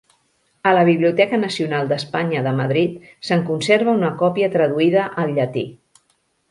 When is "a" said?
0.69-0.71